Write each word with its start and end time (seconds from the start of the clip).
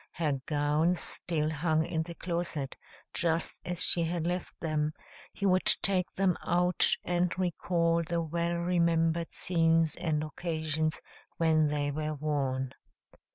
Her 0.13 0.39
gowns 0.47 0.99
still 0.99 1.51
hung 1.51 1.85
in 1.85 2.01
the 2.01 2.15
closet, 2.15 2.75
just 3.13 3.61
as 3.65 3.83
she 3.83 4.03
had 4.05 4.25
left 4.25 4.59
them; 4.59 4.93
he 5.31 5.45
would 5.45 5.65
take 5.83 6.11
them 6.15 6.37
out 6.43 6.89
and 7.03 7.31
recall 7.37 8.01
the 8.01 8.19
well 8.23 8.55
remembered 8.57 9.31
scenes 9.31 9.95
and 9.95 10.23
occasions 10.23 11.01
when 11.37 11.67
they 11.67 11.91
were 11.91 12.15
worn. 12.15 12.71